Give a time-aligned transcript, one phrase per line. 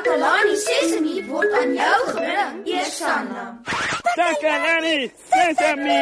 [0.00, 3.42] Takalani Sesemi word aan jou gebring, Eersanna.
[4.16, 6.00] Takalani Sesemi.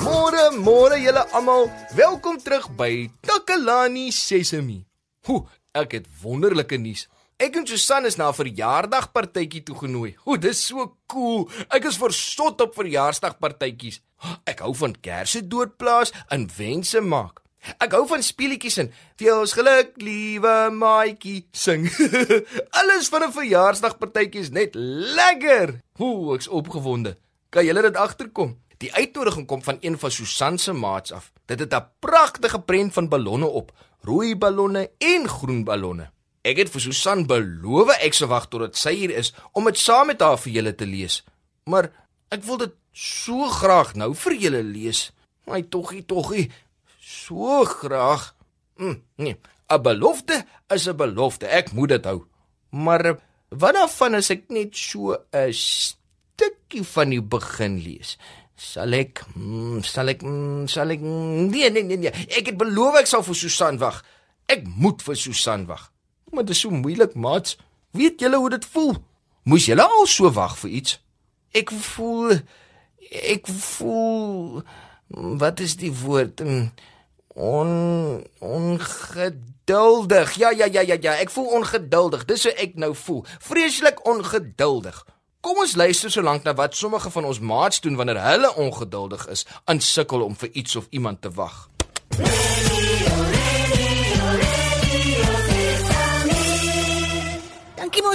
[0.00, 1.68] Môre, môre julle almal.
[1.92, 4.80] Welkom terug by Takalani Sesemi.
[5.28, 5.44] Hoe,
[5.76, 7.11] ek het wonderlike nuus.
[7.36, 10.16] Ek en Susan is na 'n verjaarsdagpartytjie toegenooi.
[10.24, 11.50] Hoe, dis so cool.
[11.68, 14.00] Ek is versot op verjaarsdagpartytjies.
[14.44, 17.42] Ek hou van kersse doodplaas en wense maak.
[17.78, 21.86] Ek hou van speletjies en veel ons geluk, liewe maatjie, sing.
[22.80, 25.78] Alles van 'n verjaarsdagpartytjie is net lekker.
[25.98, 27.16] Hoe, ek's opgewonde.
[27.50, 28.58] Kan julle dit agterkom?
[28.82, 31.30] Die uitnodiging kom van een van Susan se maats af.
[31.46, 36.10] Dit het 'n pragtige prent van ballonne op, rooi ballonne en groen ballonne.
[36.42, 40.10] Ek het vir Susan beloof ek sou wag totdat sy hier is om dit saam
[40.10, 41.20] met haar vir julle te lees.
[41.70, 41.92] Maar
[42.34, 45.10] ek wil dit so graag nou vir julle lees.
[45.46, 46.48] My toggie toggie,
[46.98, 48.32] so graag.
[48.78, 49.36] Hm, nee,
[49.70, 51.46] 'n belofte is 'n belofte.
[51.46, 52.26] Ek moet dit hou.
[52.70, 53.18] Maar
[53.48, 58.18] wat daarvan as ek net so 'n stukkie van die begin lees?
[58.56, 62.56] Sal ek mm, sal ek mm, sal ek mm, nee nee nee nee ek het
[62.56, 64.04] beloof ek sal vir Susan wag.
[64.46, 65.91] Ek moet vir Susan wag.
[66.32, 67.56] Maar dit is so moeilik, maat.
[67.92, 68.94] Weet julle hoe dit voel?
[69.42, 71.00] Moes julle al so wag vir iets?
[71.52, 72.40] Ek voel
[73.12, 74.62] ek voel
[75.40, 76.40] wat is die woord?
[77.34, 77.70] On
[78.38, 80.34] ongeduldig.
[80.40, 82.24] Ja ja ja ja ja, ek voel ongeduldig.
[82.24, 83.24] Dis hoe ek nou voel.
[83.38, 85.04] Vreeslik ongeduldig.
[85.42, 89.46] Kom ons luister solank na wat sommige van ons maats doen wanneer hulle ongeduldig is,
[89.64, 91.68] aan sukkel om vir iets of iemand te wag.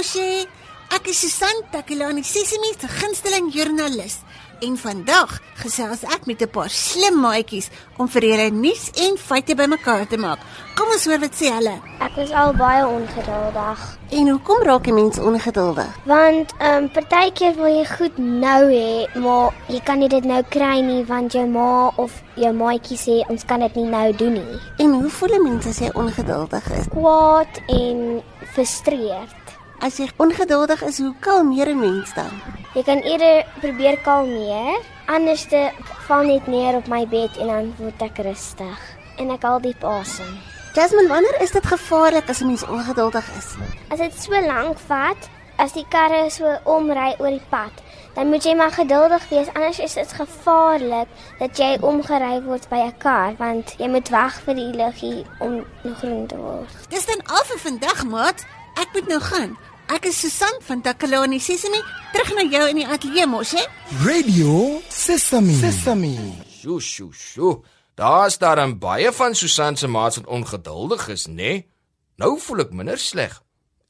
[0.08, 0.48] Moshi.
[0.88, 4.22] Ek is Susan Takelani, Sesimi se gunsteling joernalis.
[4.64, 9.54] En vandag gesels ek met 'n paar slim maatjies om vir julle nuus en feite
[9.54, 10.38] bymekaar te maak.
[10.74, 11.76] Kom ons hoor wat sê hulle.
[12.00, 13.78] Ek is al baie ongeduldig.
[14.10, 15.90] En hoekom raak 'n mens ongeduldig?
[16.04, 20.42] Want ehm um, partykeer wil jy goed nou hê, maar jy kan nie dit nou
[20.48, 24.32] kry nie want jou ma of jou maatjie sê ons kan dit nie nou doen
[24.32, 24.58] nie.
[24.78, 26.86] En hoe voel 'n mens as jy ongeduldig is?
[26.88, 28.22] Kwaad en
[28.54, 29.37] frustreerd.
[29.78, 32.34] As jy ongeduldig is, hoe kalmeer 'n mens dan?
[32.74, 35.70] Jy kan eerder probeer kalmeer, anders te
[36.06, 38.80] val net neer op my bed en dan word ek rustig
[39.16, 40.40] en ek haal diep asem.
[40.74, 43.54] Jasmine, wanneer is dit gevaarlik as 'n mens ongeduldig is?
[43.88, 47.72] As dit so lank vat, as die karre so omry oor die pad,
[48.14, 51.08] dan moet jy maar geduldig wees anders is dit gevaarlik
[51.38, 55.64] dat jy omgery word by 'n kar want jy moet wag vir die liggie om
[56.00, 56.90] groen te word.
[56.90, 58.46] Dis dan al vir vandag, maat.
[58.74, 59.56] Ek moet nou gaan.
[59.88, 61.78] Ek is Susan van Takalani Sesimi,
[62.12, 63.62] terug na jou in die ateljee mos, hè?
[64.04, 65.54] Radio Sesame.
[65.56, 66.10] Sesame.
[66.58, 67.54] Sjoe, sjoe, sjoe.
[67.96, 71.34] Daar's daar 'n baie van Susan se maats wat ongeduldig is, né?
[71.34, 71.68] Nee?
[72.16, 73.42] Nou voel ek minder sleg.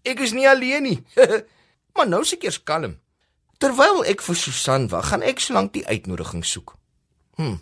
[0.04, 1.04] Ek is nie alleen nie.
[1.94, 3.00] maar nou is ek eers kalm.
[3.58, 6.76] Terwyl ek vir Susan wag, gaan ek solank die uitnodiging soek.
[7.34, 7.56] Hm.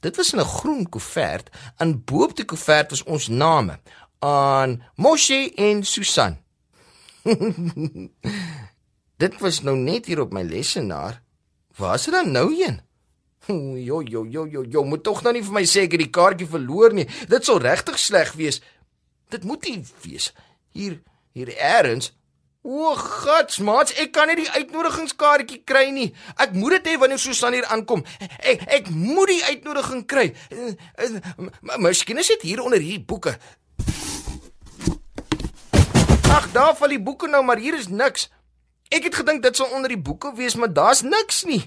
[0.00, 1.48] Dit was 'n groen koevert
[1.78, 3.80] en bo-op die koevert was ons name
[4.18, 6.36] aan Moshe en Susan.
[9.22, 11.20] Dit was nou net hier op my lesenaar.
[11.76, 12.80] Waar is dit dan nou heen?
[13.46, 16.12] Jo jo jo jo jo, moet tog nou nie vir my sê ek het die
[16.12, 17.08] kaartjie verloor nie.
[17.28, 18.60] Dit sou regtig sleg wees.
[19.32, 20.30] Dit moet nie wees.
[20.76, 21.00] Hier
[21.32, 22.12] hier eers.
[22.60, 26.10] O, gatsmaats, ek kan nie die uitnodigingskaartjie kry nie.
[26.36, 28.02] Ek moet dit hê wanneer Susan hier aankom.
[28.36, 30.26] Ek ek moet die uitnodiging kry.
[31.80, 33.32] Miskien is dit hier onder hierdie boeke.
[36.30, 38.28] Ag, daar val die boeke nou, maar hier is niks.
[38.90, 41.64] Ek het gedink dit sal onder die boeke wees, maar daar's niks nie.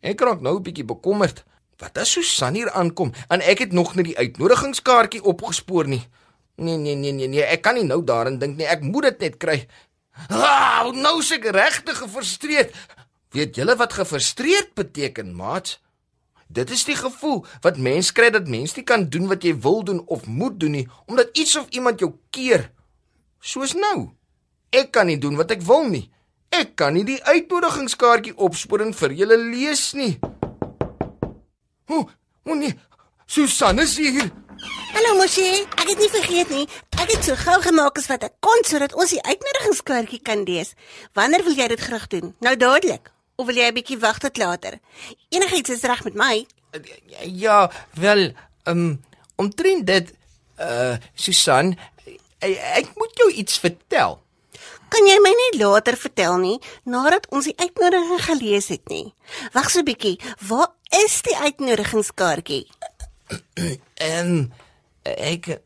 [0.00, 1.44] Ek raak nou 'n bietjie bekommerd.
[1.76, 6.08] Wat as Susan hier aankom en ek het nog nie die uitnodigingskaartjie opgespoor nie.
[6.56, 8.66] Nee nee nee nee nee, ek kan nie nou daaraan dink nie.
[8.66, 9.66] Ek moet dit net kry.
[10.28, 12.72] Ah, nou se regtig gefrustreerd.
[13.30, 15.80] Weet julle wat gefrustreerd beteken, maat?
[16.48, 19.84] Dit is die gevoel wat mens kry dat mens nie kan doen wat jy wil
[19.84, 22.70] doen of moet doen nie omdat iets of iemand jou keer.
[23.40, 24.10] Soos nou.
[24.70, 26.06] Ek kan nie doen wat ek wil nie.
[26.50, 30.16] Ek kan nie die uitnodigingskaartjie opspoor en vir julle lees nie.
[31.88, 32.02] O,
[32.44, 32.74] o nee.
[33.26, 34.30] Susan is hier.
[34.94, 35.44] Hallo Moshi,
[35.76, 36.64] ek het nie vergeet nie.
[36.96, 40.72] Ek het so gou gemaak as wat ek kon sodat ons die uitnodigingskaartjie kan lees.
[41.18, 42.32] Wanneer wil jy dit graag doen?
[42.40, 43.10] Nou dadelik.
[43.36, 44.78] Of wil jy 'n bietjie wag tot later?
[45.28, 46.46] Enigiets is reg met my.
[47.24, 48.32] Ja, wel,
[48.64, 49.02] um,
[49.36, 50.14] omtrent dit
[50.58, 51.76] uh Susan,
[52.38, 54.20] ek, ek moet jou iets vertel.
[54.88, 56.56] Kan jy my nie later vertel nie
[56.86, 59.14] nadat ons die uitnodiging gelees het nie?
[59.52, 60.20] Wag so 'n bietjie.
[60.46, 60.70] Waar
[61.04, 62.66] is die uitnodigingskaartjie?
[63.96, 64.52] En
[65.02, 65.58] ek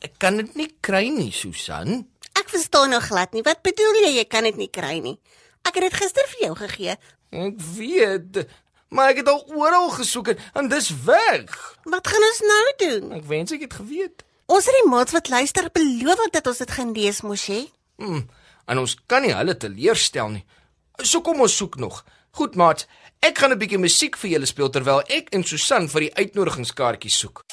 [0.00, 2.06] ek kan dit nie kry nie, Susan.
[2.36, 3.42] Ek verstaan nog glad nie.
[3.42, 5.18] Wat bedoel jy jy kan dit nie kry nie?
[5.64, 6.96] Ek het dit gister vir jou gegee.
[7.30, 8.46] Ek weet,
[8.88, 11.76] maar ek het al oral gesoek en, en dis weg.
[11.84, 13.12] Wat gaan ons nou doen?
[13.20, 14.24] Ek wens ek het geweet.
[14.50, 17.60] Ons het die maats wat luister beloof dat ons dit gaan lees, Moshi.
[18.02, 18.24] Hmm,
[18.66, 20.42] en ons kan nie hulle teleurstel nie.
[21.06, 22.02] So kom ons soek nog.
[22.34, 22.86] Goed, maat.
[23.22, 27.18] Ek gaan 'n bietjie musiek vir julle speel terwyl ek en Susan vir die uitnodigingskaartjies
[27.18, 27.44] soek.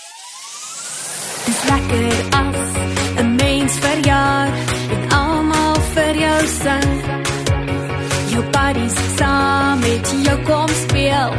[1.46, 2.70] Dis lekker as
[3.22, 4.50] 'n mens verjaar
[4.96, 6.90] en almal vir jou sing.
[8.34, 11.32] Jou buddies saam met jou kom speel,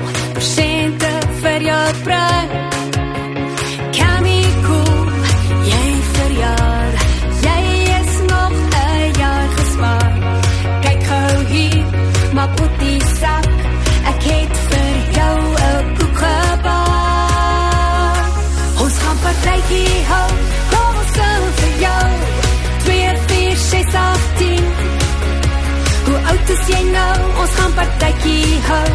[28.29, 28.91] partytjie hou.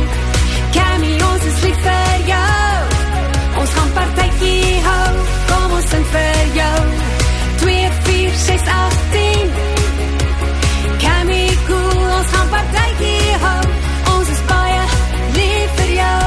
[0.74, 2.82] Kammy, ons is lief vir jou.
[3.62, 5.14] Ons gaan partytjie hou,
[5.50, 6.82] kom ons sing vir jou.
[7.64, 9.54] 2 4 6 8 10.
[11.02, 13.64] Kammy, cool, ons gaan partytjie hou.
[14.14, 14.86] Ons is baie
[15.40, 16.22] lief vir jou.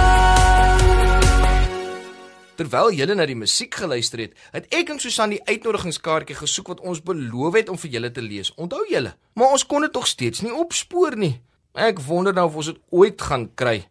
[2.57, 6.81] Terwyl julle na die musiek geluister het, het ek en Susan die uitnodigingskaartjie gesoek wat
[6.81, 8.55] ons beloof het om vir julle te lees.
[8.57, 9.13] Onthou julle?
[9.37, 11.37] Maar ons kon dit nog steeds nie opspoor nie.
[11.77, 13.83] Ek wonder nou of ons dit ooit gaan kry.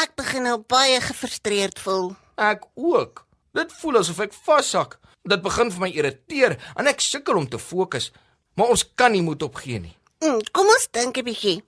[0.00, 2.14] Ek begin nou baie gefrustreerd voel.
[2.40, 3.26] Ek ook.
[3.52, 4.96] Dit voel asof ek vashak.
[5.28, 8.08] Dit begin vir my irriteer en ek sukkel om te fokus.
[8.56, 9.92] Maar ons kan nie moed opgee nie.
[10.24, 11.60] Mm, kom ons dink 'n bietjie.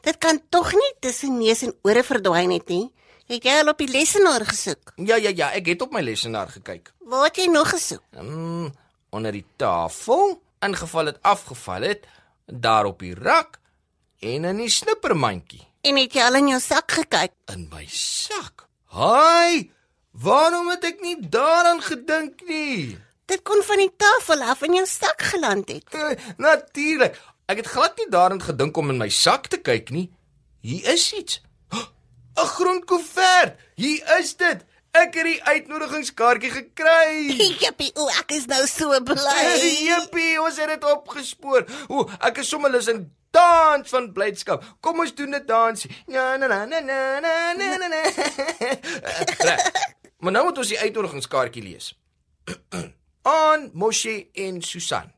[0.00, 2.88] Dit kan tog nie tussen neus en ore verdwyn het nie.
[3.28, 4.92] Het jy al op die lesenaar gesoek?
[4.96, 6.92] Ja ja ja, ek het op my lesenaar gekyk.
[7.04, 8.02] Waar het jy nog gesoek?
[8.16, 8.72] Mm,
[9.10, 12.06] onder die tafel, ingeval het afgeval het,
[12.46, 13.60] daar op die rak
[14.20, 17.32] en in die snippermandjie En het jy al in jou sak gekyk?
[17.54, 18.64] in my sak.
[18.90, 19.70] Haai!
[20.12, 22.98] Waarom het ek nie daaraan gedink nie?
[23.30, 25.84] Dit kon van die tafel af in jou sak geland het.
[25.94, 27.14] Eh, Natuurlik.
[27.46, 30.08] Ek het glad nie daaraan gedink om in my sak te kyk nie.
[30.60, 31.40] Hier is iets.
[31.72, 33.54] 'n Groen koevert.
[33.76, 34.64] Hier is dit.
[34.92, 37.28] Ek het die uitnodigingskaartjie gekry.
[37.62, 39.58] Jippie, o, ek is nou so bly.
[39.88, 41.64] Jippie, ons het dit opgespoor.
[41.88, 44.64] O, ek is sommer lus in dans van blydskap.
[44.80, 45.90] Kom ons doen 'n dansie.
[46.06, 47.88] Na na na na na na na.
[47.88, 48.02] na.
[49.38, 49.70] Reg.
[50.18, 51.98] Maar nou moet ons die uitnodigingskaartjie lees.
[53.22, 55.12] Aan Moshe en Susan.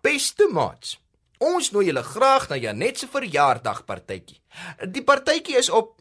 [0.00, 1.00] Beste maats,
[1.38, 4.40] ons nooi julle graag na Janet se verjaardagpartytjie.
[4.90, 6.00] Die partytjie is op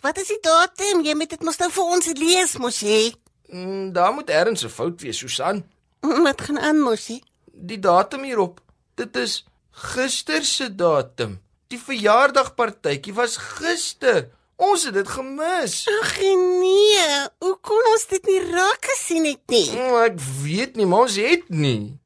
[0.00, 1.02] Wat is die datum?
[1.04, 3.14] Jy moet dit mos nou vir ons lees, Mosie.
[3.52, 5.64] mm, daar moet ergens 'n fout wees, Susan.
[6.00, 7.22] Wat gaan aan, Mosie?
[7.52, 8.60] Die datum hierop.
[8.94, 9.44] Dit is
[9.80, 11.38] gister se datum.
[11.70, 14.28] Die verjaardagpartytjie was gister.
[14.60, 15.76] Ons het dit gemis.
[15.88, 17.06] Ag nee,
[17.40, 19.64] hoe kon ons dit nie raak gesien het nie?
[19.72, 21.96] Oh, ek weet nie, maar ons het nie.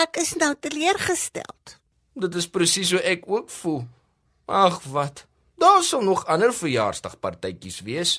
[0.00, 1.76] Ek is nou teleurgestel.
[2.20, 3.84] Dit is presies hoe ek ook voel.
[4.50, 5.24] Ag wat.
[5.60, 8.16] Daar sal nog ander verjaarsdagpartytjies wees.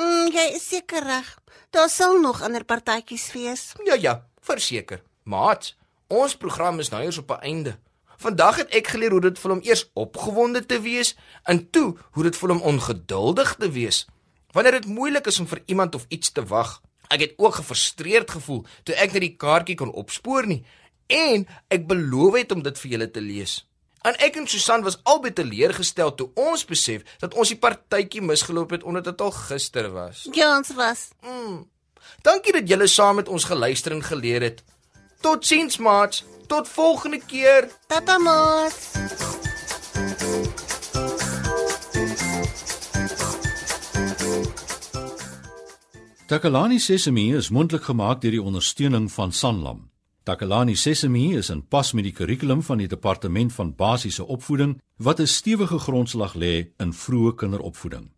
[0.00, 1.28] Mm, jy is seker reg.
[1.70, 3.72] Daar sal nog ander partytjies wees.
[3.84, 5.02] Ja ja, verseker.
[5.22, 5.74] Maat,
[6.08, 7.78] ons program is nou eers op 'n einde.
[8.18, 11.14] Vandag het ek geleer hoe dit voel om eers opgewonde te wees
[11.46, 14.06] en toe hoe dit voel om ongeduldig te wees.
[14.52, 16.80] Wanneer dit moeilik is om vir iemand of iets te wag.
[17.08, 20.64] Ek het ook gefrustreerd gevoel toe ek net die kaartjie kon opspoor nie
[21.06, 23.62] en ek beloof het om dit vir julle te lees.
[24.02, 28.74] En ek en Susan was albei teleurgestel toe ons besef dat ons die partytjie misgeloop
[28.74, 30.26] het omdat dit al gister was.
[30.34, 31.08] Ja, ons was.
[32.26, 34.62] Dankie dat julle saam met ons geluister en geleer het.
[35.20, 37.68] Totsiens maats, tot volgende keer.
[37.86, 38.76] Tata Mos.
[46.26, 49.88] Takalani Sesemi is mondelik gemaak deur die ondersteuning van Sanlam.
[50.22, 55.20] Takalani Sesemi is in pas met die kurrikulum van die departement van basiese opvoeding wat
[55.20, 58.17] 'n stewige grondslag lê in vroeë kinderopvoeding.